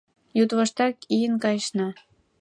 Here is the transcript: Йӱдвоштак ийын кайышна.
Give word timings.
Йӱдвоштак 0.37 0.95
ийын 1.15 1.33
кайышна. 1.43 1.87